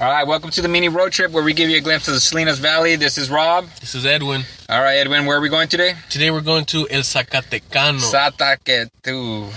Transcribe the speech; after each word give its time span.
All 0.00 0.08
right, 0.08 0.24
welcome 0.24 0.50
to 0.50 0.62
the 0.62 0.68
mini 0.68 0.88
road 0.88 1.10
trip 1.10 1.32
where 1.32 1.42
we 1.42 1.52
give 1.52 1.68
you 1.68 1.76
a 1.76 1.80
glimpse 1.80 2.06
of 2.06 2.14
the 2.14 2.20
Salinas 2.20 2.60
Valley. 2.60 2.94
This 2.94 3.18
is 3.18 3.28
Rob. 3.30 3.66
This 3.80 3.96
is 3.96 4.06
Edwin. 4.06 4.44
All 4.68 4.80
right, 4.80 4.94
Edwin, 4.98 5.26
where 5.26 5.36
are 5.36 5.40
we 5.40 5.48
going 5.48 5.66
today? 5.66 5.94
Today 6.08 6.30
we're 6.30 6.40
going 6.40 6.66
to 6.66 6.88
El 6.88 7.00
Zacatecano. 7.02 7.98
Sácate 7.98 8.90
tú. 9.02 9.48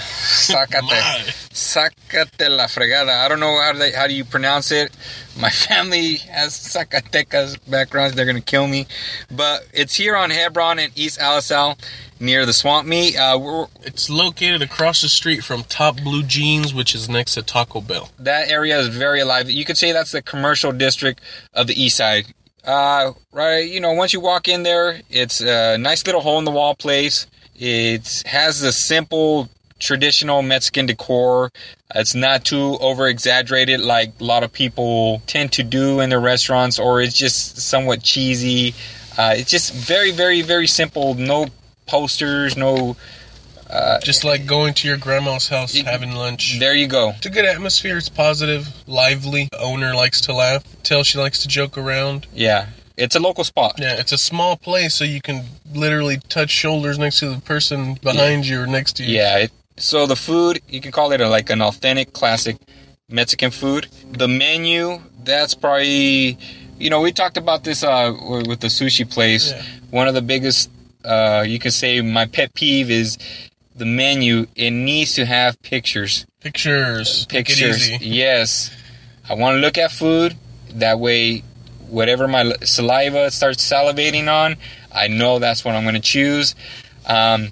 Sácate. 0.54 1.50
Sácate 1.54 2.50
la 2.50 2.68
fregada. 2.68 3.24
I 3.26 3.28
don't 3.28 3.40
know 3.40 3.60
how, 3.62 3.74
they, 3.74 3.92
how 3.92 4.08
do 4.08 4.14
you 4.14 4.26
pronounce 4.26 4.72
it. 4.72 4.92
My 5.40 5.50
family 5.50 6.16
has 6.16 6.54
Zacatecas 6.54 7.58
backgrounds. 7.70 8.16
They're 8.16 8.26
going 8.26 8.36
to 8.38 8.42
kill 8.42 8.68
me. 8.68 8.88
But 9.30 9.68
it's 9.74 9.96
here 9.96 10.16
on 10.16 10.30
Hebbron 10.30 10.84
and 10.84 10.92
East 10.98 11.20
Alisal 11.20 11.78
near 12.20 12.46
the 12.46 12.54
swap 12.54 12.86
meet. 12.86 13.18
Uh, 13.18 13.38
we're, 13.42 13.68
It's 13.84 14.10
located 14.10 14.62
across 14.62 15.02
the 15.02 15.10
street 15.10 15.44
from 15.44 15.64
Top 15.64 15.98
Blue 15.98 16.24
Jeans, 16.24 16.74
which 16.74 16.94
is 16.96 17.10
next 17.10 17.34
to 17.36 17.42
Taco 17.42 17.82
Bell. 17.82 18.10
that 18.20 18.50
area 18.50 18.80
is 18.80 18.88
very 18.90 19.20
alive. 19.22 19.50
You 19.50 19.66
could 19.66 19.78
say 19.78 19.92
that's 19.92 20.12
the 20.12 20.22
commercial 20.22 20.72
district 20.72 21.22
of 21.54 21.68
the 21.68 21.82
east 21.82 21.98
side. 21.98 22.26
Uh, 22.64 23.14
right, 23.32 23.68
you 23.68 23.80
know, 23.80 23.92
once 23.94 24.14
you 24.14 24.20
walk 24.20 24.48
in 24.48 24.62
there, 24.62 25.02
it's 25.10 25.42
a 25.42 25.78
nice 25.80 26.06
little 26.06 26.22
hole 26.22 26.38
in 26.38 26.46
the 26.46 26.52
wall 26.52 26.76
place. 26.76 27.26
It 27.56 28.22
has 28.28 28.60
the 28.62 28.72
simple 28.72 29.50
traditional 29.82 30.42
Mexican 30.42 30.86
decor. 30.86 31.52
It's 31.94 32.16
not 32.16 32.46
too 32.46 32.78
over 32.80 33.08
exaggerated 33.08 33.82
like 33.82 34.14
a 34.20 34.24
lot 34.24 34.44
of 34.44 34.54
people 34.54 35.22
tend 35.28 35.52
to 35.54 35.64
do 35.64 36.00
in 36.00 36.10
their 36.10 36.22
restaurants, 36.22 36.80
or 36.80 37.02
it's 37.02 37.16
just 37.16 37.58
somewhat 37.58 38.02
cheesy. 38.04 38.74
Uh, 39.18 39.34
it's 39.36 39.52
just 39.52 39.74
very, 39.74 40.12
very, 40.12 40.42
very 40.42 40.68
simple. 40.68 41.16
No 41.16 41.48
posters, 41.88 42.56
no. 42.56 42.96
Just 44.04 44.26
like 44.26 44.46
going 44.46 44.74
to 44.74 44.88
your 44.88 44.98
grandma's 44.98 45.48
house, 45.48 45.74
having 45.74 46.12
lunch. 46.12 46.60
There 46.60 46.76
you 46.76 46.88
go. 46.88 47.14
It's 47.16 47.26
a 47.26 47.30
good 47.30 47.46
atmosphere. 47.46 47.98
It's 47.98 48.10
positive, 48.10 48.68
lively. 48.86 49.48
The 49.50 49.60
owner 49.60 49.96
likes 49.96 50.20
to 50.22 50.34
laugh. 50.34 50.66
Tell 50.84 51.04
she 51.04 51.18
likes 51.18 51.42
to 51.44 51.48
joke 51.48 51.78
around. 51.78 52.28
Yeah, 52.34 52.68
it's 52.98 53.16
a 53.16 53.20
local 53.20 53.46
spot. 53.46 53.76
Yeah, 53.80 53.98
it's 53.98 54.12
a 54.12 54.18
small 54.18 54.58
place, 54.58 54.94
so 54.94 55.06
you 55.06 55.22
can 55.22 55.46
literally 55.74 56.20
touch 56.28 56.50
shoulders 56.50 57.00
next 57.00 57.20
to 57.20 57.30
the 57.30 57.40
person 57.40 57.94
behind 58.04 58.46
you 58.46 58.62
or 58.62 58.68
next 58.68 58.98
to 58.98 59.04
you. 59.04 59.16
Yeah. 59.16 59.38
It, 59.38 59.52
so 59.82 60.06
the 60.06 60.16
food, 60.16 60.62
you 60.68 60.80
can 60.80 60.92
call 60.92 61.12
it 61.12 61.22
a, 61.22 61.28
like 61.28 61.50
an 61.50 61.62
authentic, 61.62 62.14
classic 62.14 62.58
Mexican 63.10 63.52
food. 63.52 63.88
The 64.12 64.28
menu, 64.28 65.02
that's 65.24 65.56
probably, 65.56 66.38
you 66.78 66.90
know, 66.90 67.02
we 67.02 67.12
talked 67.12 67.38
about 67.38 67.64
this 67.64 67.84
uh, 67.84 68.14
with 68.48 68.60
the 68.60 68.68
sushi 68.68 69.10
place. 69.10 69.52
Yeah. 69.52 69.64
One 69.90 70.08
of 70.08 70.14
the 70.14 70.22
biggest, 70.22 70.70
uh, 71.04 71.44
you 71.48 71.60
could 71.60 71.74
say, 71.74 72.02
my 72.02 72.26
pet 72.26 72.54
peeve 72.54 72.92
is 72.92 73.18
the 73.76 73.86
menu. 73.86 74.46
It 74.56 74.72
needs 74.72 75.16
to 75.16 75.26
have 75.26 75.62
pictures. 75.62 76.26
Pictures. 76.40 77.26
Pictures. 77.26 77.90
Yes. 78.02 78.72
I 79.28 79.34
want 79.36 79.56
to 79.56 79.60
look 79.60 79.78
at 79.78 79.92
food. 79.92 80.36
That 80.76 81.00
way, 81.00 81.44
whatever 81.88 82.28
my 82.28 82.54
saliva 82.64 83.32
starts 83.32 83.70
salivating 83.70 84.28
on, 84.32 84.58
I 84.92 85.08
know 85.08 85.40
that's 85.40 85.66
what 85.66 85.76
I'm 85.76 85.84
going 85.84 85.96
to 85.96 86.02
choose. 86.02 86.56
Um, 87.06 87.50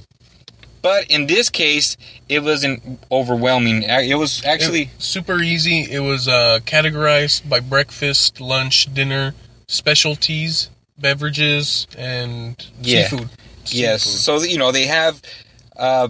but 0.81 1.07
in 1.09 1.27
this 1.27 1.49
case, 1.49 1.97
it 2.27 2.39
wasn't 2.43 2.81
overwhelming. 3.11 3.83
It 3.83 4.15
was 4.17 4.43
actually 4.45 4.83
It- 4.83 4.89
super 4.99 5.41
easy. 5.41 5.87
It 5.89 5.99
was 5.99 6.27
uh, 6.27 6.59
categorized 6.65 7.47
by 7.49 7.59
breakfast, 7.59 8.39
lunch, 8.41 8.93
dinner, 8.93 9.33
specialties, 9.67 10.69
beverages, 10.97 11.87
and 11.97 12.55
Yeah. 12.81 13.07
seafood. 13.09 13.29
yes. 13.65 14.03
Seafood. 14.03 14.21
So 14.21 14.31
you 14.43 14.57
know 14.57 14.71
they 14.71 14.85
have 14.87 15.21
uh, 15.77 16.09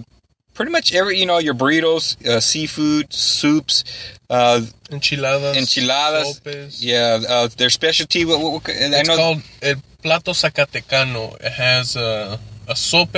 pretty 0.54 0.72
much 0.72 0.92
every 0.92 1.18
you 1.18 1.26
know 1.26 1.38
your 1.38 1.54
burritos, 1.54 2.04
uh, 2.26 2.40
seafood, 2.40 3.12
soups, 3.12 3.84
uh, 4.28 4.60
enchiladas, 4.90 5.56
enchiladas. 5.56 6.36
sopes. 6.44 6.82
Yeah, 6.82 7.20
uh, 7.28 7.48
their 7.56 7.70
specialty. 7.70 8.24
What, 8.24 8.40
what, 8.40 8.52
what- 8.52 8.68
I 8.68 9.00
It's 9.00 9.08
know. 9.08 9.16
called 9.16 9.42
El 9.62 9.76
Plato 10.02 10.32
Zacatecano. 10.32 11.36
It 11.40 11.52
has 11.52 11.96
uh, 11.96 12.36
a 12.68 12.74
sope 12.76 13.16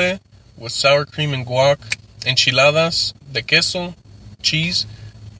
with 0.62 0.72
sour 0.72 1.04
cream 1.04 1.34
and 1.34 1.44
guac, 1.46 1.78
enchiladas 2.24 3.12
de 3.32 3.42
queso, 3.42 3.94
cheese, 4.42 4.86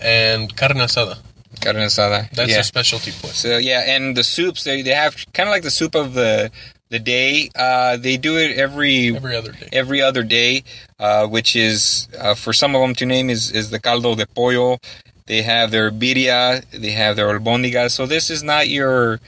and 0.00 0.54
carne 0.56 0.80
asada. 0.86 1.16
carne 1.60 1.76
asada. 1.86 2.28
That's 2.30 2.48
yeah. 2.50 2.56
their 2.56 2.62
specialty 2.64 3.12
place. 3.12 3.36
So 3.36 3.56
yeah, 3.58 3.94
and 3.94 4.16
the 4.16 4.24
soups 4.24 4.64
they, 4.64 4.82
they 4.82 4.90
have 4.90 5.14
kind 5.32 5.48
of 5.48 5.52
like 5.52 5.62
the 5.62 5.70
soup 5.70 5.94
of 5.94 6.14
the 6.14 6.50
the 6.90 6.98
day. 6.98 7.48
Uh, 7.54 7.96
they 7.96 8.16
do 8.16 8.36
it 8.36 8.58
every 8.58 9.14
Every 9.14 9.36
other 9.36 9.52
day. 9.52 9.68
every 9.72 10.02
other 10.02 10.22
day, 10.24 10.64
uh, 10.98 11.26
which 11.26 11.56
is 11.56 12.08
uh, 12.18 12.34
for 12.34 12.52
some 12.52 12.74
of 12.74 12.82
them 12.82 12.94
to 12.96 13.06
name 13.06 13.30
is 13.30 13.50
is 13.50 13.70
the 13.70 13.78
caldo 13.80 14.14
de 14.16 14.26
pollo. 14.26 14.78
They 15.26 15.42
have 15.42 15.70
their 15.70 15.90
birria, 15.92 16.64
they 16.72 16.90
have 16.90 17.14
their 17.16 17.28
albóndigas. 17.28 17.92
So 17.92 18.06
this 18.06 18.28
is 18.28 18.42
not 18.42 18.68
your 18.68 19.20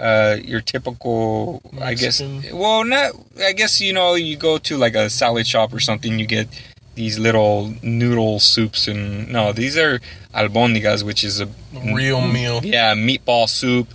uh, 0.00 0.36
your 0.42 0.60
typical, 0.60 1.60
I 1.80 1.94
guess. 1.94 2.22
Well, 2.52 2.84
not. 2.84 3.12
I 3.44 3.52
guess 3.52 3.80
you 3.80 3.92
know 3.92 4.14
you 4.14 4.36
go 4.36 4.58
to 4.58 4.76
like 4.76 4.94
a 4.94 5.10
salad 5.10 5.46
shop 5.46 5.72
or 5.72 5.80
something. 5.80 6.18
You 6.18 6.26
get 6.26 6.48
these 6.94 7.18
little 7.18 7.72
noodle 7.82 8.40
soups 8.40 8.88
and 8.88 9.28
no, 9.30 9.52
these 9.52 9.76
are 9.78 10.00
albóndigas, 10.34 11.02
which 11.04 11.22
is 11.24 11.40
a 11.40 11.48
Real 11.94 12.20
meal. 12.26 12.60
yeah, 12.64 12.94
meatball 12.94 13.48
soup. 13.48 13.88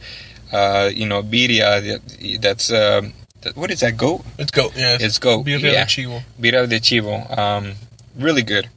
Uh, 0.51 0.89
you 0.93 1.05
know, 1.05 1.21
birria. 1.21 1.81
that- 1.83 2.41
That's 2.41 2.67
that, 2.69 3.55
what 3.55 3.69
is 3.72 3.81
that? 3.81 3.97
Goat? 3.97 4.23
It's 4.39 4.51
goat. 4.51 4.72
Yeah, 4.75 4.97
It's 4.99 5.19
goat, 5.19 5.45
Birria 5.45 5.73
yeah. 5.73 5.83
de 5.85 5.89
chivo. 5.91 6.23
Birria 6.39 6.67
de 6.67 6.79
chivo. 6.79 7.37
Um, 7.37 7.73
really 8.17 8.41
good. 8.43 8.69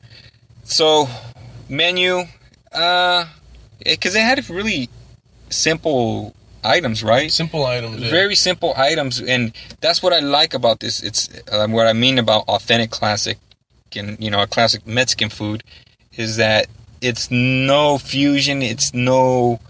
So, 0.64 1.08
menu. 1.68 2.24
Uh, 2.72 3.24
because 3.82 4.12
they 4.12 4.20
had 4.20 4.38
a 4.38 4.52
really 4.52 4.90
simple 5.48 6.34
items, 6.64 7.02
right? 7.02 7.30
Simple 7.30 7.64
items. 7.66 8.00
yeah. 8.00 8.10
Very 8.10 8.34
simple 8.34 8.74
items, 8.76 9.20
and 9.20 9.52
that's 9.80 10.02
what 10.02 10.12
I 10.12 10.20
like 10.20 10.54
about 10.54 10.80
this. 10.80 11.02
It's 11.02 11.28
um, 11.52 11.72
what 11.72 11.86
I 11.86 11.92
mean 11.92 12.18
about 12.18 12.44
authentic 12.48 12.90
classic, 12.90 13.38
and 13.96 14.22
you 14.22 14.30
know, 14.30 14.42
a 14.42 14.46
classic 14.46 14.86
Mexican 14.86 15.28
food, 15.30 15.62
is 16.16 16.36
that 16.36 16.66
it's 17.00 17.30
no 17.30 17.98
fusion. 17.98 18.62
It's 18.62 18.92
no, 18.94 19.60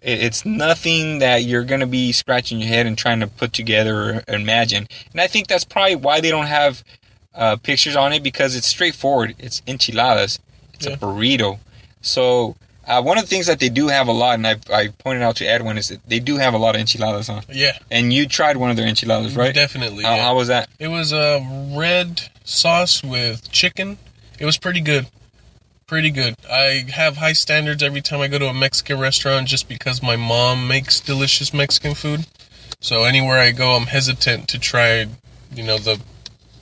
it's 0.00 0.44
nothing 0.44 1.18
that 1.20 1.44
you're 1.44 1.64
gonna 1.64 1.86
be 1.86 2.12
scratching 2.12 2.58
your 2.58 2.68
head 2.68 2.86
and 2.86 2.98
trying 2.98 3.20
to 3.20 3.26
put 3.26 3.52
together 3.52 4.22
or 4.28 4.34
imagine. 4.34 4.88
And 5.12 5.20
I 5.20 5.26
think 5.28 5.46
that's 5.48 5.64
probably 5.64 5.96
why 5.96 6.20
they 6.20 6.30
don't 6.30 6.46
have 6.46 6.82
uh, 7.34 7.56
pictures 7.56 7.96
on 7.96 8.12
it 8.12 8.22
because 8.22 8.54
it's 8.56 8.66
straightforward. 8.66 9.34
It's 9.38 9.62
enchiladas. 9.66 10.38
It's 10.74 10.86
Yeah. 10.86 10.94
a 10.94 10.96
burrito. 10.96 11.58
So. 12.00 12.56
Uh, 12.86 13.00
one 13.00 13.16
of 13.16 13.24
the 13.24 13.28
things 13.28 13.46
that 13.46 13.60
they 13.60 13.68
do 13.68 13.88
have 13.88 14.08
a 14.08 14.12
lot, 14.12 14.34
and 14.34 14.46
I, 14.46 14.56
I 14.72 14.88
pointed 14.88 15.22
out 15.22 15.36
to 15.36 15.44
Edwin, 15.46 15.78
is 15.78 15.88
that 15.88 16.00
they 16.08 16.18
do 16.18 16.36
have 16.36 16.52
a 16.52 16.58
lot 16.58 16.74
of 16.74 16.80
enchiladas 16.80 17.28
on. 17.28 17.42
Yeah, 17.48 17.78
And 17.90 18.12
you 18.12 18.26
tried 18.26 18.56
one 18.56 18.70
of 18.70 18.76
their 18.76 18.88
enchiladas, 18.88 19.36
right? 19.36 19.54
definitely. 19.54 20.02
How, 20.04 20.16
yeah. 20.16 20.22
how 20.22 20.34
was 20.34 20.48
that? 20.48 20.68
It 20.78 20.88
was 20.88 21.12
a 21.12 21.40
red 21.76 22.22
sauce 22.44 23.02
with 23.04 23.50
chicken. 23.52 23.98
It 24.38 24.44
was 24.44 24.58
pretty 24.58 24.80
good. 24.80 25.06
Pretty 25.86 26.10
good. 26.10 26.34
I 26.50 26.86
have 26.92 27.18
high 27.18 27.34
standards 27.34 27.82
every 27.82 28.00
time 28.00 28.20
I 28.20 28.28
go 28.28 28.38
to 28.38 28.46
a 28.48 28.54
Mexican 28.54 28.98
restaurant 28.98 29.46
just 29.46 29.68
because 29.68 30.02
my 30.02 30.16
mom 30.16 30.66
makes 30.66 31.00
delicious 31.00 31.52
Mexican 31.54 31.94
food. 31.94 32.26
So 32.80 33.04
anywhere 33.04 33.38
I 33.38 33.52
go, 33.52 33.76
I'm 33.76 33.86
hesitant 33.86 34.48
to 34.48 34.58
try, 34.58 35.06
you 35.54 35.62
know, 35.62 35.78
the 35.78 36.00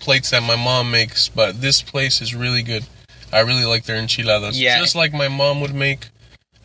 plates 0.01 0.31
that 0.31 0.43
my 0.43 0.57
mom 0.57 0.91
makes. 0.91 1.29
But 1.29 1.61
this 1.63 1.81
place 1.81 2.21
is 2.21 2.35
really 2.35 2.63
good. 2.63 2.85
I 3.33 3.41
really 3.41 3.65
like 3.65 3.85
their 3.85 3.97
enchiladas. 3.97 4.61
Yeah. 4.61 4.79
Just 4.79 4.95
like 4.95 5.13
my 5.13 5.29
mom 5.29 5.61
would 5.61 5.75
make. 5.75 6.09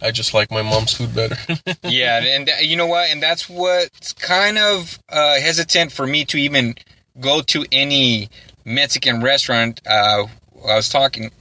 I 0.02 0.12
just 0.12 0.34
like 0.34 0.52
my 0.52 0.62
mom's 0.62 0.94
food 0.94 1.16
better. 1.16 1.38
yeah, 1.84 2.22
and 2.22 2.48
th- 2.48 2.64
you 2.64 2.76
know 2.76 2.86
what? 2.86 3.09
And 3.09 3.24
that's 3.24 3.50
what's 3.50 4.12
kind 4.14 4.58
of 4.58 5.00
uh, 5.09 5.40
hesitant 5.40 5.92
for 5.92 6.06
me 6.06 6.26
to 6.26 6.38
even 6.38 6.76
go 7.20 7.42
to 7.42 7.66
any 7.72 8.30
Mexican 8.66 9.22
restaurant. 9.22 9.80
Uh, 9.88 10.26
I 10.68 10.76
was 10.76 10.90
talking 10.90 11.31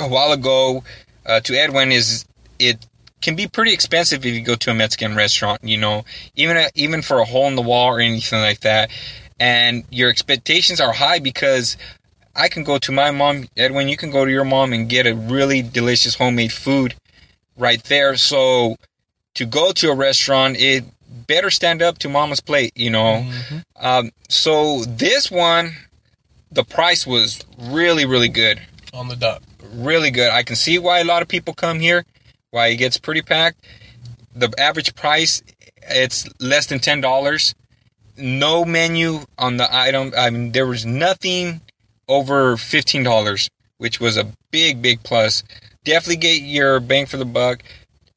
a 0.00 0.08
while 0.08 0.32
ago 0.32 0.82
uh, 1.24 1.40
to 1.40 1.54
Edwin. 1.54 1.92
Is 1.92 2.24
it 2.58 2.84
can 3.22 3.36
be 3.36 3.46
pretty 3.46 3.72
expensive 3.72 4.26
if 4.26 4.34
you 4.34 4.40
go 4.40 4.56
to 4.56 4.70
a 4.70 4.74
Mexican 4.74 5.14
restaurant. 5.14 5.62
You 5.62 5.78
know, 5.78 6.04
even 6.34 6.56
a, 6.56 6.68
even 6.74 7.02
for 7.02 7.20
a 7.20 7.24
hole 7.24 7.46
in 7.46 7.54
the 7.54 7.62
wall 7.62 7.94
or 7.94 8.00
anything 8.00 8.40
like 8.40 8.60
that, 8.60 8.90
and 9.38 9.84
your 9.90 10.10
expectations 10.10 10.80
are 10.80 10.92
high 10.92 11.20
because 11.20 11.76
I 12.36 12.48
can 12.48 12.64
go 12.64 12.78
to 12.78 12.92
my 12.92 13.10
mom, 13.10 13.48
Edwin. 13.56 13.88
You 13.88 13.96
can 13.96 14.10
go 14.10 14.24
to 14.24 14.30
your 14.30 14.44
mom 14.44 14.72
and 14.72 14.88
get 14.88 15.06
a 15.06 15.14
really 15.14 15.62
delicious 15.62 16.16
homemade 16.16 16.52
food 16.52 16.94
right 17.56 17.82
there. 17.84 18.16
So 18.16 18.76
to 19.34 19.46
go 19.46 19.72
to 19.72 19.90
a 19.90 19.94
restaurant, 19.94 20.56
it 20.58 20.84
better 21.26 21.50
stand 21.50 21.82
up 21.82 21.98
to 21.98 22.08
mama's 22.08 22.40
plate, 22.40 22.72
you 22.76 22.90
know. 22.90 23.26
Mhm. 23.26 23.62
Um, 23.76 24.10
so 24.28 24.84
this 24.84 25.30
one, 25.30 25.76
the 26.52 26.64
price 26.64 27.06
was 27.06 27.40
really, 27.58 28.04
really 28.04 28.28
good, 28.28 28.60
On 28.92 29.08
the 29.08 29.16
dot. 29.16 29.42
really 29.72 30.10
good. 30.10 30.30
I 30.30 30.42
can 30.42 30.56
see 30.56 30.78
why 30.78 31.00
a 31.00 31.04
lot 31.04 31.22
of 31.22 31.28
people 31.28 31.54
come 31.54 31.80
here, 31.80 32.04
why 32.50 32.68
it 32.68 32.76
gets 32.76 32.98
pretty 32.98 33.22
packed. 33.22 33.64
The 34.34 34.52
average 34.58 34.94
price, 34.94 35.42
it's 35.88 36.28
less 36.40 36.66
than 36.66 36.78
ten 36.80 37.00
dollars. 37.00 37.54
No 38.18 38.64
menu 38.64 39.26
on 39.38 39.56
the 39.56 39.68
item. 39.74 40.12
I 40.16 40.30
mean, 40.30 40.52
there 40.52 40.66
was 40.66 40.84
nothing 40.86 41.60
over 42.08 42.56
fifteen 42.56 43.02
dollars, 43.02 43.48
which 43.78 44.00
was 44.00 44.16
a 44.16 44.32
big, 44.50 44.80
big 44.82 45.02
plus. 45.02 45.42
Definitely 45.84 46.16
get 46.16 46.42
your 46.42 46.80
bang 46.80 47.06
for 47.06 47.16
the 47.16 47.24
buck. 47.24 47.62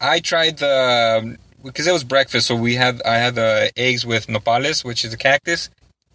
I 0.02 0.20
tried 0.20 0.58
the 0.58 1.20
um, 1.22 1.38
because 1.64 1.88
it 1.88 1.92
was 1.92 2.04
breakfast, 2.04 2.48
so 2.48 2.56
we 2.56 2.76
had 2.76 3.02
I 3.04 3.16
had 3.16 3.36
the 3.36 3.72
eggs 3.76 4.06
with 4.06 4.28
nopales, 4.28 4.84
which 4.84 5.04
is 5.04 5.14
a 5.14 5.18
cactus. 5.18 5.70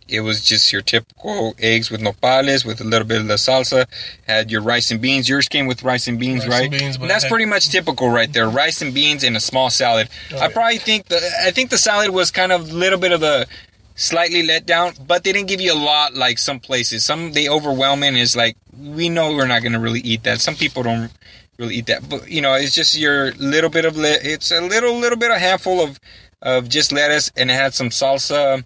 It 0.06 0.20
was 0.20 0.44
just 0.44 0.70
your 0.70 0.82
typical 0.82 1.54
eggs 1.58 1.90
with 1.90 2.02
nopales 2.02 2.62
with 2.64 2.78
a 2.82 2.84
little 2.84 3.06
bit 3.06 3.22
of 3.22 3.26
the 3.26 3.36
salsa. 3.36 3.86
Had 4.26 4.50
your 4.50 4.60
rice 4.60 4.90
and 4.90 5.00
beans. 5.00 5.30
Yours 5.30 5.48
came 5.48 5.66
with 5.66 5.82
rice 5.82 6.06
and 6.08 6.18
beans, 6.18 6.42
Rice 6.46 6.50
right? 6.50 6.62
and 6.70 6.78
beans, 6.78 6.98
but 6.98 7.08
that's 7.08 7.26
pretty 7.26 7.46
much 7.46 7.70
typical 7.70 8.10
right 8.10 8.30
there. 8.30 8.48
Rice 8.50 8.82
and 8.82 8.92
beans 8.92 9.24
and 9.24 9.34
a 9.34 9.40
small 9.40 9.70
salad. 9.70 10.10
Oh, 10.32 10.36
I 10.36 10.40
yeah. 10.40 10.48
probably 10.48 10.78
think 10.78 11.06
the 11.06 11.20
I 11.46 11.50
think 11.52 11.70
the 11.70 11.78
salad 11.78 12.10
was 12.10 12.30
kind 12.30 12.52
of 12.52 12.70
a 12.70 12.74
little 12.74 12.98
bit 12.98 13.12
of 13.12 13.20
the 13.20 13.46
slightly 13.94 14.42
let 14.42 14.66
down, 14.66 14.92
but 15.06 15.24
they 15.24 15.32
didn't 15.32 15.48
give 15.48 15.60
you 15.60 15.72
a 15.72 15.78
lot 15.78 16.14
like 16.14 16.38
some 16.38 16.60
places. 16.60 17.04
Some 17.06 17.32
they 17.32 17.48
overwhelming 17.48 18.16
is 18.16 18.34
like 18.36 18.56
we 18.76 19.08
know 19.08 19.34
we're 19.34 19.46
not 19.46 19.62
gonna 19.62 19.80
really 19.80 20.00
eat 20.00 20.24
that. 20.24 20.40
Some 20.40 20.54
people 20.56 20.82
don't 20.82 21.10
really 21.58 21.76
eat 21.76 21.86
that, 21.86 22.08
but 22.08 22.28
you 22.30 22.40
know 22.40 22.54
it's 22.54 22.74
just 22.74 22.96
your 22.98 23.32
little 23.32 23.70
bit 23.70 23.84
of 23.84 23.96
le- 23.96 24.18
it's 24.22 24.50
a 24.50 24.60
little 24.60 24.94
little 24.98 25.18
bit 25.18 25.30
of 25.30 25.36
a 25.36 25.40
handful 25.40 25.80
of 25.80 25.98
of 26.42 26.68
just 26.68 26.92
lettuce 26.92 27.30
and 27.36 27.50
it 27.50 27.54
had 27.54 27.72
some 27.74 27.88
salsa, 27.90 28.64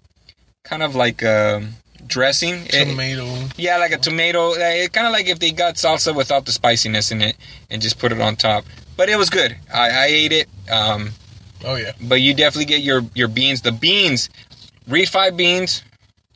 kind 0.63 0.83
of 0.83 0.95
like 0.95 1.23
um 1.23 1.69
dressing. 2.07 2.65
It- 2.67 2.85
Tomato. 2.89 3.47
yeah, 3.57 3.77
like 3.77 3.91
a 3.91 3.97
tomato. 3.97 4.53
It 4.53 4.91
kind 4.93 5.05
of 5.07 5.13
like 5.13 5.27
if 5.27 5.39
they 5.39 5.51
got 5.51 5.75
salsa 5.75 6.15
without 6.15 6.45
the 6.45 6.51
spiciness 6.51 7.11
in 7.11 7.21
it 7.21 7.35
and 7.69 7.81
just 7.81 7.99
put 7.99 8.11
it 8.11 8.19
on 8.19 8.35
top. 8.35 8.65
But 8.97 9.09
it 9.09 9.17
was 9.17 9.29
good. 9.29 9.55
I, 9.73 9.89
I 9.89 10.05
ate 10.09 10.31
it. 10.33 10.49
Um, 10.71 11.11
Oh 11.63 11.75
yeah, 11.75 11.91
but 12.01 12.21
you 12.21 12.33
definitely 12.33 12.65
get 12.65 12.81
your 12.81 13.01
your 13.13 13.27
beans. 13.27 13.61
The 13.63 13.73
beans, 13.73 14.29
refried 14.89 15.37
beans, 15.37 15.83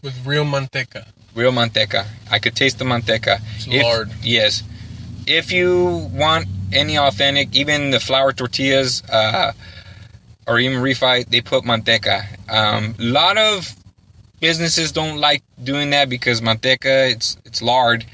with 0.01 0.13
real 0.25 0.45
manteca. 0.45 1.07
real 1.35 1.51
manteca. 1.51 2.05
I 2.29 2.39
could 2.39 2.55
taste 2.55 2.77
the 2.79 2.85
manteca. 2.85 3.39
It's 3.55 3.67
If- 3.67 3.83
lard. 3.83 4.11
Yes. 4.21 4.63
If 5.25 5.51
you 5.51 6.09
want 6.13 6.47
any 6.73 6.97
authentic, 6.97 7.55
even 7.55 7.91
the 7.91 7.99
flour 7.99 8.33
tortillas, 8.33 9.01
uh, 9.09 9.53
or 10.45 10.59
even 10.59 10.79
refried, 10.81 11.29
they 11.29 11.41
put 11.41 11.63
manteca. 11.63 12.25
Um, 12.49 12.95
a 12.99 13.03
lot 13.03 13.37
of 13.37 13.73
businesses 14.41 14.91
don't 14.91 15.17
like 15.17 15.41
doing 15.63 15.91
that 15.91 16.09
because 16.09 16.41
manteca 16.41 17.09
it's 17.11 17.37
it's 17.45 17.61
lard. 17.61 18.05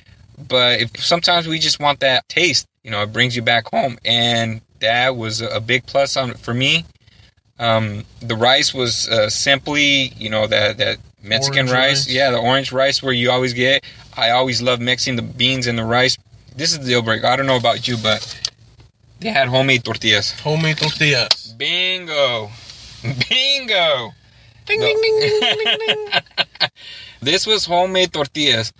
But 0.47 0.79
if 0.79 1.03
sometimes 1.03 1.47
we 1.47 1.59
just 1.59 1.79
want 1.79 1.99
that 2.01 2.29
taste, 2.29 2.65
you 2.83 2.91
know, 2.91 3.01
it 3.01 3.11
brings 3.11 3.35
you 3.35 3.41
back 3.41 3.67
home, 3.73 3.97
and 4.05 4.61
that 4.79 5.17
was 5.17 5.41
a 5.41 5.59
big 5.59 5.85
plus 5.85 6.15
on 6.15 6.35
for 6.35 6.53
me. 6.53 6.85
Um, 7.59 8.05
the 8.21 8.35
rice 8.35 8.73
was 8.73 9.07
uh, 9.09 9.29
simply, 9.29 10.13
you 10.17 10.29
know, 10.29 10.47
that 10.47 10.77
that 10.77 10.97
Mexican 11.21 11.65
rice. 11.65 11.75
rice. 11.75 12.09
Yeah, 12.09 12.31
the 12.31 12.39
orange 12.39 12.71
rice 12.71 13.03
where 13.03 13.13
you 13.13 13.29
always 13.31 13.53
get. 13.53 13.83
I 14.15 14.31
always 14.31 14.61
love 14.61 14.79
mixing 14.79 15.15
the 15.17 15.21
beans 15.21 15.67
and 15.67 15.77
the 15.77 15.83
rice. 15.83 16.17
This 16.55 16.71
is 16.71 16.79
the 16.79 16.85
deal 16.85 17.01
breaker. 17.01 17.27
I 17.27 17.35
don't 17.35 17.45
know 17.47 17.57
about 17.57 17.87
you, 17.87 17.97
but 17.97 18.21
they 19.19 19.29
had 19.29 19.47
homemade 19.49 19.83
tortillas. 19.83 20.31
Homemade 20.39 20.77
tortillas. 20.77 21.53
Bingo, 21.57 22.49
bingo. 23.29 24.11
Ding, 24.65 24.79
ding, 24.79 25.01
ding, 25.01 25.19
ding, 25.19 25.39
ding, 25.39 25.77
ding. 25.87 26.21
This 27.21 27.45
was 27.45 27.65
homemade 27.65 28.13
tortillas. 28.13 28.71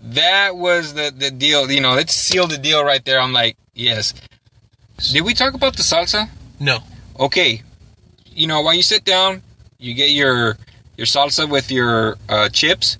That 0.00 0.56
was 0.56 0.94
the 0.94 1.12
the 1.16 1.30
deal. 1.32 1.68
You 1.70 1.80
know, 1.80 1.94
let's 1.94 2.14
seal 2.14 2.46
the 2.46 2.58
deal 2.58 2.84
right 2.84 3.04
there. 3.04 3.18
I'm 3.20 3.32
like, 3.32 3.56
yes. 3.74 4.14
Did 5.12 5.22
we 5.22 5.34
talk 5.34 5.54
about 5.54 5.76
the 5.76 5.82
salsa? 5.82 6.28
No. 6.60 6.78
okay, 7.18 7.62
you 8.34 8.46
know, 8.46 8.60
while 8.62 8.74
you 8.74 8.82
sit 8.82 9.04
down, 9.04 9.42
you 9.78 9.94
get 9.94 10.10
your 10.10 10.56
your 10.96 11.06
salsa 11.06 11.48
with 11.48 11.70
your 11.70 12.16
uh, 12.28 12.48
chips. 12.48 12.98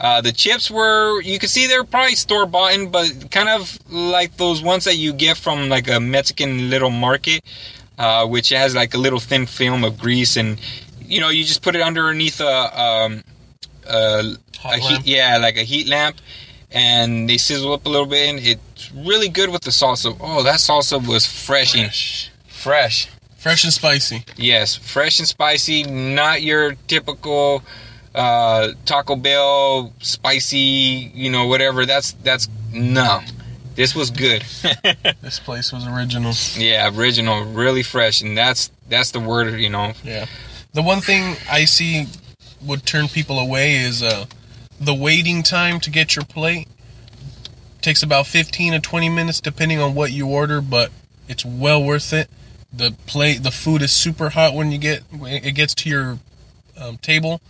Uh, 0.00 0.20
the 0.20 0.32
chips 0.32 0.70
were 0.70 1.20
you 1.22 1.38
can 1.38 1.48
see 1.48 1.66
they're 1.66 1.84
probably 1.84 2.14
store 2.14 2.46
bought, 2.46 2.90
but 2.90 3.30
kind 3.30 3.48
of 3.48 3.78
like 3.90 4.36
those 4.36 4.62
ones 4.62 4.84
that 4.84 4.96
you 4.96 5.12
get 5.12 5.36
from 5.36 5.68
like 5.68 5.88
a 5.88 6.00
Mexican 6.00 6.70
little 6.70 6.90
market, 6.90 7.44
uh, 7.98 8.26
which 8.26 8.48
has 8.48 8.74
like 8.74 8.94
a 8.94 8.98
little 8.98 9.20
thin 9.20 9.46
film 9.46 9.84
of 9.84 9.98
grease, 9.98 10.36
and 10.36 10.58
you 11.04 11.20
know 11.20 11.28
you 11.28 11.44
just 11.44 11.62
put 11.62 11.76
it 11.76 11.82
underneath 11.82 12.40
a, 12.40 12.80
um, 12.80 13.22
a, 13.86 14.36
a 14.64 14.76
heat, 14.78 15.00
yeah, 15.04 15.36
like 15.36 15.58
a 15.58 15.64
heat 15.64 15.86
lamp, 15.86 16.16
and 16.70 17.28
they 17.28 17.36
sizzle 17.36 17.74
up 17.74 17.84
a 17.84 17.88
little 17.90 18.06
bit, 18.06 18.30
and 18.30 18.38
it's 18.38 18.90
really 18.92 19.28
good 19.28 19.50
with 19.50 19.62
the 19.62 19.70
salsa. 19.70 20.16
Oh, 20.18 20.42
that 20.44 20.60
salsa 20.60 21.06
was 21.06 21.26
fresh, 21.26 21.74
and 21.74 21.86
Fresh. 21.88 22.30
fresh. 22.48 23.08
Fresh 23.40 23.64
and 23.64 23.72
spicy. 23.72 24.24
Yes, 24.36 24.76
fresh 24.76 25.18
and 25.18 25.26
spicy, 25.26 25.82
not 25.84 26.42
your 26.42 26.74
typical 26.88 27.62
uh, 28.14 28.72
Taco 28.84 29.16
Bell 29.16 29.94
spicy, 30.00 31.10
you 31.14 31.30
know, 31.30 31.46
whatever. 31.46 31.86
That's 31.86 32.12
that's 32.12 32.48
no. 32.70 33.20
This 33.76 33.94
was 33.94 34.10
good. 34.10 34.44
This 35.22 35.38
place 35.38 35.72
was 35.72 35.86
original. 35.86 36.34
yeah, 36.56 36.90
original, 36.94 37.44
really 37.44 37.82
fresh, 37.82 38.20
and 38.20 38.36
that's 38.36 38.70
that's 38.90 39.12
the 39.12 39.20
word, 39.20 39.58
you 39.58 39.70
know. 39.70 39.92
Yeah. 40.04 40.26
The 40.74 40.82
one 40.82 41.00
thing 41.00 41.36
I 41.50 41.64
see 41.64 42.08
would 42.60 42.84
turn 42.84 43.08
people 43.08 43.38
away 43.38 43.76
is 43.76 44.02
uh, 44.02 44.26
the 44.78 44.92
waiting 44.94 45.42
time 45.42 45.80
to 45.80 45.90
get 45.90 46.14
your 46.14 46.26
plate. 46.26 46.68
Takes 47.80 48.02
about 48.02 48.26
15 48.26 48.74
to 48.74 48.80
20 48.80 49.08
minutes 49.08 49.40
depending 49.40 49.80
on 49.80 49.94
what 49.94 50.12
you 50.12 50.26
order, 50.28 50.60
but 50.60 50.90
it's 51.26 51.44
well 51.44 51.82
worth 51.82 52.12
it. 52.12 52.28
The 52.72 52.94
plate, 53.06 53.42
the 53.42 53.50
food 53.50 53.82
is 53.82 53.90
super 53.90 54.30
hot 54.30 54.54
when 54.54 54.70
you 54.70 54.78
get 54.78 55.02
when 55.10 55.44
it 55.44 55.52
gets 55.52 55.74
to 55.76 55.88
your 55.88 56.18
um, 56.78 56.98
table, 56.98 57.40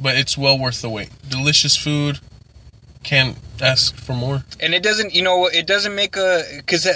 but 0.00 0.16
it's 0.16 0.38
well 0.38 0.58
worth 0.58 0.80
the 0.82 0.88
wait. 0.88 1.10
Delicious 1.28 1.76
food. 1.76 2.20
Can't 3.02 3.36
ask 3.60 3.94
for 3.94 4.14
more. 4.14 4.44
And 4.60 4.74
it 4.74 4.82
doesn't, 4.82 5.14
you 5.14 5.22
know, 5.22 5.46
it 5.46 5.66
doesn't 5.66 5.94
make 5.94 6.16
a 6.16 6.42
because 6.56 6.88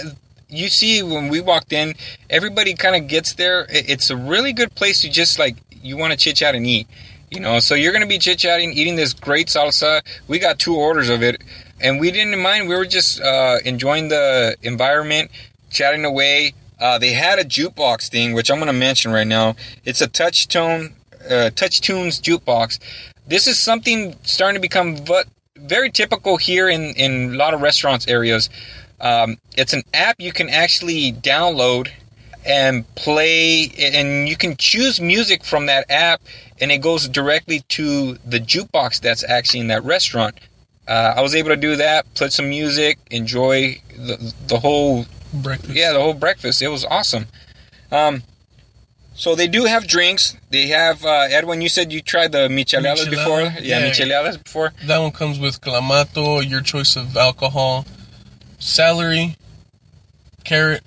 you 0.49 0.69
see 0.69 1.03
when 1.03 1.29
we 1.29 1.41
walked 1.41 1.73
in, 1.73 1.95
everybody 2.31 2.75
kind 2.75 2.97
of 2.97 3.09
gets 3.09 3.35
there. 3.35 3.67
It's 3.69 4.11
a 4.11 4.17
really 4.17 4.53
good 4.53 4.75
place 4.75 5.03
to 5.03 5.11
just 5.11 5.39
like 5.39 5.57
you 5.83 5.97
want 5.97 6.13
to 6.13 6.19
chit 6.19 6.37
chat 6.37 6.55
and 6.55 6.67
eat. 6.67 6.89
You 7.31 7.41
know, 7.41 7.59
so 7.61 7.75
you're 7.75 7.93
gonna 7.93 8.07
be 8.07 8.19
chit 8.19 8.39
chatting, 8.39 8.73
eating 8.73 8.97
this 8.97 9.13
great 9.13 9.49
salsa. 9.49 10.01
We 10.29 10.39
got 10.39 10.59
two 10.59 10.75
orders 10.75 11.11
of 11.11 11.23
it, 11.23 11.43
and 11.79 12.01
we 12.01 12.11
didn't 12.11 12.41
mind. 12.41 12.69
We 12.69 12.75
were 12.77 12.87
just 12.87 13.21
uh, 13.21 13.59
enjoying 13.67 14.09
the 14.09 14.57
environment, 14.63 15.31
chatting 15.69 16.07
away. 16.07 16.55
Uh, 16.81 16.99
they 16.99 17.13
had 17.13 17.39
a 17.39 17.45
jukebox 17.45 18.09
thing, 18.09 18.33
which 18.35 18.51
I'm 18.51 18.59
gonna 18.59 18.73
mention 18.73 19.13
right 19.13 19.27
now. 19.27 19.57
It's 19.85 20.01
a 20.01 20.07
touch 20.07 20.49
tone, 20.49 20.95
uh, 21.25 21.51
TouchTunes 21.55 22.21
jukebox. 22.21 22.79
This 23.27 23.47
is 23.47 23.63
something 23.63 24.17
starting 24.23 24.55
to 24.55 24.61
become 24.61 24.97
very 25.57 25.91
typical 25.91 26.37
here 26.37 26.69
in 26.69 26.95
in 26.95 27.35
a 27.35 27.37
lot 27.37 27.55
of 27.55 27.61
restaurants 27.61 28.07
areas. 28.09 28.49
Um, 29.01 29.39
it's 29.57 29.73
an 29.73 29.83
app 29.95 30.17
you 30.19 30.33
can 30.33 30.49
actually 30.49 31.13
download 31.13 31.89
and 32.45 32.93
play 32.95 33.71
and 33.79 34.29
you 34.29 34.37
can 34.37 34.57
choose 34.57 35.01
music 35.01 35.45
from 35.45 35.67
that 35.67 35.85
app 35.91 36.21
and 36.61 36.73
it 36.73 36.79
goes 36.79 37.09
directly 37.09 37.61
to 37.69 38.15
the 38.25 38.41
jukebox 38.41 39.01
that's 39.01 39.23
actually 39.25 39.61
in 39.61 39.67
that 39.69 39.85
restaurant 39.85 40.39
uh, 40.87 41.15
i 41.17 41.21
was 41.21 41.35
able 41.35 41.51
to 41.51 41.57
do 41.57 41.77
that 41.77 42.07
put 42.15 42.33
some 42.33 42.49
music 42.49 42.99
enjoy 43.11 43.77
the, 43.97 44.35
the 44.47 44.59
whole 44.59 45.05
Breakfast. 45.33 45.75
yeah 45.75 45.93
the 45.93 46.01
whole 46.01 46.15
breakfast 46.15 46.63
it 46.63 46.69
was 46.69 46.85
awesome 46.85 47.27
um, 47.93 48.23
so 49.15 49.35
they 49.35 49.47
do 49.49 49.65
have 49.65 49.87
drinks 49.87 50.37
they 50.51 50.69
have 50.69 51.05
uh, 51.05 51.27
edwin 51.31 51.61
you 51.61 51.69
said 51.69 51.93
you 51.93 52.01
tried 52.01 52.33
the 52.33 52.49
micheladas 52.49 53.07
Michelada? 53.07 53.11
before 53.11 53.41
yeah, 53.43 53.61
Yeah. 53.61 53.91
micheladas 53.91 54.43
before 54.43 54.73
That 54.87 54.99
one 54.99 55.11
comes 55.13 55.39
with 55.39 55.61
clamato, 55.61 56.49
your 56.49 56.61
choice 56.61 56.97
of 56.97 57.17
alcohol, 57.17 57.85
celery, 58.59 59.37
carrot, 60.45 60.83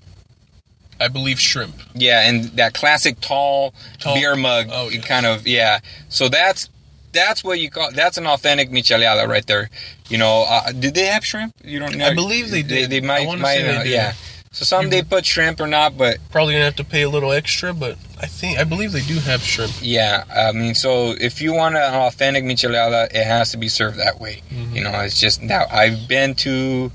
I 1.00 1.08
believe 1.08 1.40
shrimp. 1.40 1.76
Yeah, 1.96 2.28
and 2.28 2.46
that 2.58 2.74
classic 2.74 3.20
tall, 3.22 3.74
Tall- 4.00 4.16
beer 4.16 4.36
mug 4.36 4.68
oh, 4.72 4.90
yes. 4.90 5.04
kind 5.06 5.26
of 5.26 5.48
yeah. 5.48 5.80
So 6.10 6.30
that's 6.30 6.70
that's 7.12 7.44
what 7.44 7.60
you 7.60 7.70
call 7.70 7.92
that's 7.92 8.18
an 8.18 8.28
authentic 8.28 8.70
michelada 8.70 9.28
right 9.28 9.46
there. 9.48 9.70
You 10.10 10.18
know, 10.18 10.46
uh, 10.48 10.72
did 10.72 10.94
they 10.94 11.06
have 11.08 11.26
shrimp? 11.26 11.56
You 11.64 11.80
don't 11.80 11.96
know. 11.98 12.06
I 12.06 12.14
believe 12.14 12.52
they 12.52 12.62
They, 12.62 12.86
did. 12.88 12.90
they 12.92 12.98
I 12.98 13.26
might 13.26 13.40
might 13.40 13.62
they 13.62 13.78
did. 13.84 13.88
yeah. 13.88 14.14
So 14.54 14.66
some 14.66 14.90
they 14.90 15.02
put 15.02 15.26
shrimp 15.26 15.62
or 15.62 15.68
not, 15.68 15.98
but 15.98 16.18
Probably 16.30 16.54
gonna 16.54 16.66
have 16.66 16.76
to 16.76 16.84
pay 16.84 17.04
a 17.04 17.10
little 17.10 17.32
extra, 17.32 17.74
but 17.74 17.98
I 18.20 18.26
think 18.26 18.60
I 18.60 18.66
believe 18.66 18.92
they 18.92 19.02
do 19.02 19.16
have 19.20 19.42
shrimp. 19.42 19.72
yeah, 19.82 20.26
I 20.36 20.52
mean, 20.52 20.76
so 20.76 21.16
if 21.20 21.42
you 21.42 21.54
want 21.54 21.76
an 21.76 21.94
authentic 21.94 22.44
michelada, 22.44 23.06
it 23.14 23.26
has 23.26 23.52
to 23.52 23.58
be 23.58 23.70
served 23.70 23.98
that 24.00 24.20
way. 24.20 24.42
Mhm. 24.52 24.76
You 24.76 24.84
know, 24.84 24.92
it's 25.02 25.20
just 25.20 25.42
now 25.42 25.66
I've 25.72 26.08
been 26.08 26.36
to. 26.36 26.92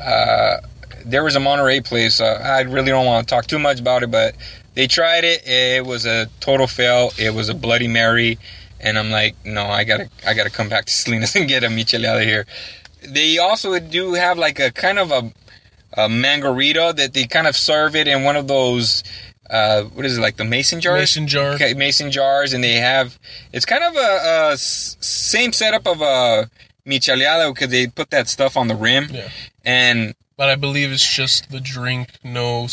Uh, 0.00 0.58
there 1.04 1.24
was 1.24 1.34
a 1.36 1.40
Monterey 1.40 1.80
place. 1.80 2.20
Uh, 2.20 2.40
I 2.42 2.60
really 2.60 2.90
don't 2.90 3.06
want 3.06 3.26
to 3.28 3.34
talk 3.34 3.46
too 3.46 3.58
much 3.58 3.80
about 3.80 4.02
it, 4.04 4.10
but 4.12 4.34
they 4.74 4.86
tried 4.86 5.24
it. 5.24 5.46
It 5.46 5.84
was 5.84 6.06
a 6.06 6.28
total 6.40 6.66
fail. 6.68 7.12
It 7.18 7.34
was 7.34 7.48
a 7.48 7.54
Bloody 7.54 7.88
Mary, 7.88 8.38
and 8.80 8.96
I'm 8.98 9.10
like, 9.10 9.34
no, 9.44 9.66
I 9.66 9.82
gotta, 9.84 10.08
I 10.26 10.32
gotta 10.34 10.50
come 10.50 10.68
back 10.68 10.84
to 10.86 10.92
Salinas 10.92 11.34
and 11.36 11.48
get 11.48 11.64
a 11.64 11.68
michelada 11.68 12.22
here. 12.24 12.46
They 13.06 13.36
also 13.38 13.78
do 13.80 14.14
have 14.14 14.38
like 14.38 14.58
a 14.60 14.70
kind 14.70 14.98
of 14.98 15.10
a, 15.10 15.30
a 15.96 16.08
mangarito 16.08 16.94
that 16.96 17.12
they 17.14 17.26
kind 17.26 17.46
of 17.46 17.56
serve 17.56 17.94
it 17.96 18.06
in 18.08 18.22
one 18.24 18.36
of 18.36 18.48
those. 18.48 19.02
Uh, 19.50 19.82
what 19.84 20.06
is 20.06 20.16
it 20.18 20.20
like 20.20 20.36
the 20.36 20.44
mason 20.44 20.80
jars? 20.80 21.00
Mason 21.00 21.26
jar. 21.28 21.50
Okay, 21.52 21.74
mason 21.74 22.10
jars, 22.10 22.52
and 22.52 22.64
they 22.64 22.74
have. 22.74 23.18
It's 23.52 23.66
kind 23.66 23.84
of 23.84 23.94
a 23.96 24.56
same 24.56 25.52
setup 25.52 25.86
of 25.86 26.00
a 26.00 26.50
michelada 26.86 27.52
because 27.54 27.70
they 27.70 27.86
put 27.86 28.10
that 28.10 28.28
stuff 28.28 28.56
on 28.56 28.68
the 28.68 28.74
rim, 28.74 29.08
Yeah. 29.10 29.28
and 29.64 30.14
But 30.36 30.48
I 30.50 30.56
believe 30.56 30.90
it's 30.90 31.06
just 31.14 31.50
the 31.50 31.60
drink, 31.60 32.08
no 32.24 32.66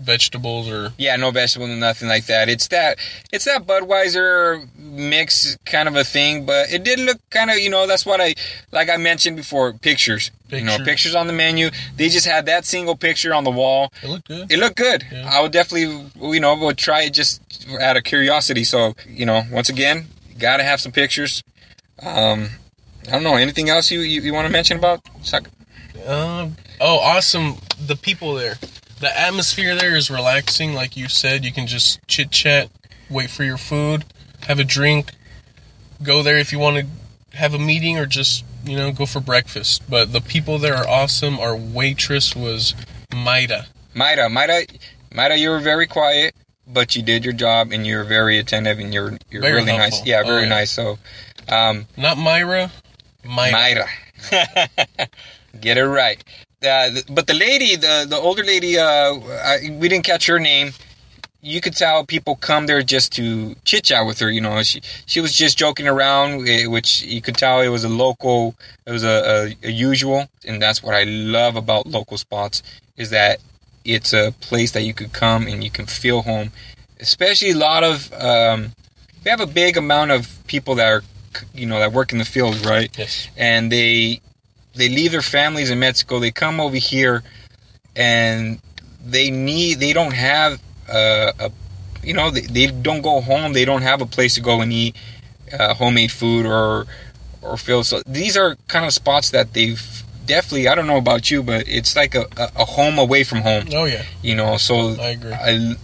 vegetables 0.00 0.68
or 0.68 0.92
Yeah, 0.98 1.16
no 1.16 1.30
vegetables, 1.30 1.70
nothing 1.70 2.08
like 2.08 2.26
that. 2.26 2.48
It's 2.48 2.68
that 2.68 2.98
it's 3.32 3.44
that 3.44 3.66
Budweiser 3.66 4.66
mix 4.76 5.56
kind 5.66 5.88
of 5.88 5.96
a 5.96 6.04
thing, 6.04 6.46
but 6.46 6.70
it 6.72 6.82
did 6.84 6.98
look 7.00 7.18
kind 7.30 7.50
of 7.50 7.58
you 7.58 7.70
know 7.70 7.86
that's 7.86 8.04
what 8.06 8.20
I 8.20 8.34
like 8.72 8.88
I 8.90 8.96
mentioned 8.96 9.36
before 9.36 9.72
pictures. 9.72 10.30
You 10.50 10.62
know, 10.64 10.78
Pictures. 10.78 11.14
on 11.14 11.28
the 11.28 11.32
menu. 11.32 11.70
They 11.96 12.08
just 12.08 12.26
had 12.26 12.46
that 12.46 12.64
single 12.64 12.96
picture 12.96 13.32
on 13.32 13.44
the 13.44 13.52
wall. 13.52 13.92
it 14.02 14.08
looked 14.08 14.26
good. 14.26 14.50
It 14.50 14.58
looked 14.58 14.76
good. 14.76 15.04
Yeah. 15.12 15.30
I 15.32 15.40
would 15.42 15.52
definitely 15.52 16.10
you 16.34 16.40
know 16.40 16.56
would 16.56 16.76
try 16.76 17.02
it 17.02 17.10
just 17.10 17.40
out 17.80 17.96
of 17.96 18.02
curiosity. 18.02 18.64
So 18.64 18.94
you 19.08 19.26
know, 19.26 19.42
once 19.52 19.68
again, 19.68 20.06
got 20.38 20.56
to 20.56 20.64
have 20.64 20.80
some 20.80 20.90
pictures. 20.90 21.44
Um, 22.02 22.48
I 23.06 23.12
don't 23.12 23.22
know 23.22 23.36
anything 23.36 23.68
else 23.68 23.90
you 23.92 24.00
you, 24.00 24.22
you 24.22 24.32
want 24.32 24.46
to 24.46 24.52
mention 24.52 24.76
about. 24.78 25.02
Um, 26.06 26.56
oh, 26.80 26.98
awesome! 26.98 27.56
The 27.86 27.94
people 27.94 28.34
there, 28.34 28.56
the 29.00 29.18
atmosphere 29.18 29.74
there 29.74 29.96
is 29.96 30.10
relaxing. 30.10 30.74
Like 30.74 30.96
you 30.96 31.08
said, 31.08 31.44
you 31.44 31.52
can 31.52 31.66
just 31.66 32.06
chit 32.06 32.30
chat, 32.30 32.70
wait 33.10 33.30
for 33.30 33.44
your 33.44 33.58
food, 33.58 34.04
have 34.46 34.58
a 34.58 34.64
drink, 34.64 35.12
go 36.02 36.22
there 36.22 36.36
if 36.38 36.52
you 36.52 36.58
want 36.58 36.76
to 36.78 37.36
have 37.36 37.54
a 37.54 37.58
meeting 37.58 37.98
or 37.98 38.06
just 38.06 38.44
you 38.64 38.76
know 38.76 38.92
go 38.92 39.06
for 39.06 39.20
breakfast. 39.20 39.82
But 39.88 40.12
the 40.12 40.20
people 40.20 40.58
there 40.58 40.74
are 40.76 40.86
awesome. 40.86 41.38
Our 41.38 41.56
waitress 41.56 42.36
was 42.36 42.74
Maida. 43.14 43.66
Maida, 43.94 44.28
Maida, 44.28 44.62
Maida, 45.12 45.36
you 45.36 45.50
were 45.50 45.58
very 45.60 45.86
quiet, 45.86 46.34
but 46.66 46.94
you 46.94 47.02
did 47.02 47.24
your 47.24 47.34
job 47.34 47.72
and 47.72 47.84
you're 47.86 48.04
very 48.04 48.38
attentive 48.38 48.78
and 48.78 48.94
you're 48.94 49.16
you're 49.30 49.42
Very 49.42 49.54
really 49.54 49.72
nice. 49.76 49.94
helpful. 49.94 50.08
Yeah, 50.08 50.22
Oh, 50.24 50.26
very 50.28 50.42
yeah. 50.42 50.48
nice. 50.48 50.70
So, 50.70 50.98
um, 51.48 51.86
Not 51.96 52.16
Myra, 52.18 52.70
Maida. 53.24 53.86
Maida, 54.30 54.68
get 55.60 55.76
it 55.78 55.86
right. 55.86 56.22
Uh, 56.62 56.90
but 57.08 57.26
the 57.26 57.34
lady, 57.34 57.76
the 57.76 58.06
the 58.08 58.16
older 58.16 58.44
lady, 58.44 58.78
uh, 58.78 59.14
I, 59.52 59.70
we 59.78 59.88
didn't 59.88 60.04
catch 60.04 60.26
her 60.26 60.38
name. 60.38 60.72
You 61.42 61.62
could 61.62 61.74
tell 61.74 62.04
people 62.04 62.36
come 62.36 62.66
there 62.66 62.82
just 62.82 63.12
to 63.12 63.54
chit 63.64 63.84
chat 63.84 64.04
with 64.04 64.18
her. 64.18 64.30
You 64.30 64.42
know, 64.42 64.62
she 64.62 64.82
she 65.06 65.20
was 65.20 65.32
just 65.32 65.56
joking 65.56 65.88
around, 65.88 66.46
eh, 66.46 66.66
which 66.66 67.02
you 67.02 67.22
could 67.22 67.36
tell 67.36 67.60
it 67.60 67.68
was 67.68 67.84
a 67.84 67.88
local, 67.88 68.54
it 68.86 68.92
was 68.92 69.04
a, 69.04 69.54
a, 69.62 69.68
a 69.68 69.70
usual, 69.70 70.28
and 70.46 70.60
that's 70.60 70.82
what 70.82 70.94
I 70.94 71.04
love 71.04 71.56
about 71.56 71.86
local 71.86 72.18
spots 72.18 72.62
is 72.98 73.08
that 73.10 73.38
it's 73.86 74.12
a 74.12 74.32
place 74.40 74.72
that 74.72 74.82
you 74.82 74.92
could 74.92 75.12
come 75.12 75.46
and 75.46 75.64
you 75.64 75.70
can 75.70 75.86
feel 75.86 76.22
home. 76.22 76.52
Especially 77.00 77.52
a 77.52 77.56
lot 77.56 77.82
of 77.82 78.12
um, 78.12 78.72
we 79.24 79.30
have 79.30 79.40
a 79.40 79.46
big 79.46 79.78
amount 79.78 80.10
of 80.10 80.38
people 80.46 80.74
that 80.74 80.88
are 80.88 81.02
you 81.54 81.64
know 81.64 81.78
that 81.78 81.92
work 81.92 82.12
in 82.12 82.18
the 82.18 82.26
field, 82.26 82.66
right? 82.66 82.96
Yes. 82.98 83.28
and 83.38 83.72
they 83.72 84.20
they 84.74 84.88
leave 84.88 85.12
their 85.12 85.22
families 85.22 85.70
in 85.70 85.78
Mexico. 85.78 86.18
They 86.18 86.30
come 86.30 86.60
over 86.60 86.76
here, 86.76 87.22
and 87.96 88.60
they 89.04 89.30
need 89.30 89.80
they 89.80 89.92
don't 89.92 90.14
have 90.14 90.60
uh, 90.88 91.32
a 91.38 91.52
you 92.02 92.14
know 92.14 92.30
they, 92.30 92.42
they 92.42 92.66
don't 92.68 93.02
go 93.02 93.20
home. 93.20 93.52
They 93.52 93.64
don't 93.64 93.82
have 93.82 94.00
a 94.00 94.06
place 94.06 94.34
to 94.34 94.40
go 94.40 94.60
and 94.60 94.72
eat 94.72 94.96
uh, 95.52 95.74
homemade 95.74 96.12
food 96.12 96.46
or 96.46 96.86
or 97.42 97.56
feel 97.56 97.84
so. 97.84 98.02
These 98.06 98.36
are 98.36 98.56
kind 98.68 98.84
of 98.84 98.92
spots 98.92 99.30
that 99.30 99.52
they've 99.54 100.04
definitely. 100.26 100.68
I 100.68 100.74
don't 100.74 100.86
know 100.86 100.98
about 100.98 101.30
you, 101.30 101.42
but 101.42 101.68
it's 101.68 101.96
like 101.96 102.14
a, 102.14 102.26
a, 102.36 102.50
a 102.56 102.64
home 102.64 102.98
away 102.98 103.24
from 103.24 103.40
home. 103.40 103.64
Oh 103.72 103.84
yeah, 103.84 104.04
You 104.22 104.34
know, 104.34 104.56
so 104.56 104.90
I 105.00 105.10
agree. 105.10 105.32
I, 105.32 105.74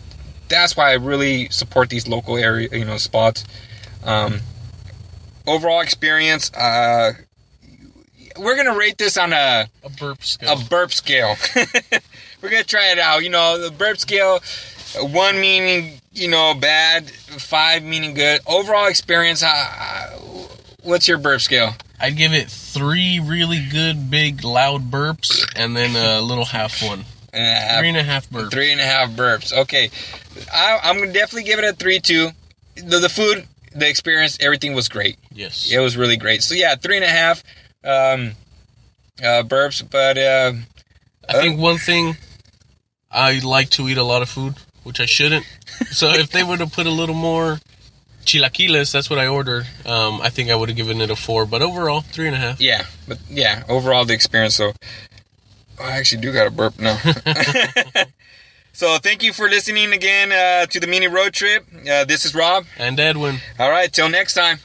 that's 0.49 0.76
why 0.76 0.90
I 0.90 0.95
really 0.95 1.49
support 1.49 1.90
these 1.90 2.07
local 2.07 2.37
area, 2.37 2.69
you 2.73 2.85
know, 2.85 2.99
spots. 2.99 3.45
Um, 4.05 4.40
overall 5.47 5.81
experience, 5.81 6.52
uh, 6.52 7.12
we're 8.38 8.57
gonna 8.57 8.76
rate 8.76 8.99
this 8.99 9.16
on 9.16 9.33
a 9.33 9.66
a 9.83 9.90
burp 9.90 10.23
scale. 10.23 10.52
a 10.59 10.64
burp 10.64 10.93
scale. 10.93 11.37
we're 12.43 12.50
gonna 12.50 12.64
try 12.64 12.90
it 12.93 12.99
out. 12.99 13.23
You 13.23 13.31
know, 13.31 13.59
the 13.59 13.71
burp 13.71 13.99
scale, 13.99 14.40
one 15.00 15.40
meaning 15.40 16.00
you 16.12 16.28
know 16.28 16.55
bad, 16.55 17.11
five 17.11 17.83
meaning 17.83 18.14
good. 18.14 18.40
Overall 18.47 18.87
experience, 18.87 19.43
uh, 19.43 20.19
what's 20.83 21.07
your 21.09 21.19
burp 21.19 21.40
scale? 21.40 21.75
I'd 22.00 22.16
give 22.16 22.33
it 22.33 22.50
three 22.50 23.21
really 23.21 23.64
good, 23.71 24.11
big, 24.11 24.45
loud 24.45 24.90
burps, 24.90 25.45
and 25.57 25.76
then 25.76 25.97
a 25.97 26.21
little 26.21 26.45
half 26.45 26.83
one. 26.83 27.05
Uh, 27.33 27.78
Three 27.78 27.88
and 27.88 27.97
a 27.99 28.02
half 28.02 28.28
burps. 28.31 28.50
Three 28.50 28.73
and 28.73 28.81
a 28.81 28.85
half 28.85 29.11
burps. 29.11 29.52
Okay, 29.52 29.90
I, 30.52 30.78
I'm 30.83 30.99
gonna 30.99 31.12
definitely 31.12 31.45
give 31.45 31.59
it 31.59 31.64
a 31.64 31.73
three 31.75 32.00
two. 32.00 32.31
The, 32.76 32.99
the 32.99 33.09
food, 33.09 33.47
the 33.75 33.88
experience, 33.88 34.38
everything 34.40 34.75
was 34.75 34.88
great. 34.88 35.19
Yes. 35.33 35.71
It 35.71 35.78
was 35.78 35.97
really 35.97 36.16
great. 36.16 36.43
So 36.43 36.55
yeah, 36.55 36.76
three 36.76 36.97
and 36.97 37.05
a 37.05 37.09
half 37.09 37.43
um, 37.85 38.33
uh, 39.23 39.42
burps. 39.42 39.88
But 39.88 40.18
uh, 40.18 40.52
I 41.28 41.33
think 41.35 41.59
one 41.59 41.78
thing 41.78 42.16
I 43.11 43.38
like 43.40 43.71
to 43.71 43.88
eat 43.88 43.97
a 43.99 44.02
lot 44.02 44.23
of 44.23 44.28
food, 44.28 44.54
which 44.83 45.00
I 45.00 45.06
shouldn't. 45.06 45.47
So 45.90 46.09
if 46.11 46.30
they 46.30 46.42
would 46.42 46.61
have 46.61 46.73
put 46.73 46.87
a 46.87 46.90
little 46.90 47.14
more 47.14 47.59
chilaquiles, 48.25 48.92
that's 48.92 49.11
what 49.11 49.18
I 49.18 49.26
ordered. 49.26 49.66
Um, 49.85 50.21
I 50.23 50.30
think 50.30 50.49
I 50.50 50.54
would 50.54 50.71
have 50.71 50.76
given 50.76 51.00
it 51.02 51.11
a 51.11 51.16
four. 51.16 51.45
But 51.45 51.61
overall, 51.61 52.00
three 52.00 52.26
and 52.26 52.35
a 52.35 52.38
half. 52.38 52.61
yeah, 52.61 52.87
but 53.06 53.18
yeah, 53.28 53.64
overall 53.68 54.04
the 54.06 54.14
experience. 54.14 54.54
So 54.54 54.73
I 55.78 55.92
actually 55.99 56.23
do 56.23 56.33
got 56.33 56.47
a 56.47 56.50
burp 56.50 56.78
now. 56.78 56.97
so 58.73 58.97
thank 58.99 59.23
you 59.23 59.33
for 59.35 59.49
listening 59.49 59.92
again 59.92 60.33
uh, 60.33 60.66
to 60.66 60.80
the 60.80 60.87
mini 60.87 61.09
road 61.09 61.35
trip. 61.35 61.66
Uh, 61.90 62.04
this 62.04 62.25
is 62.25 62.35
Rob. 62.35 62.64
And 62.78 62.99
Edwin. 62.99 63.38
All 63.59 63.71
right, 63.71 63.92
till 63.92 64.09
next 64.09 64.33
time. 64.35 64.59